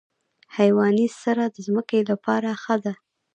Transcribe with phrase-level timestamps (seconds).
[0.57, 2.93] حیواني سره د ځمکې لپاره ښه ده.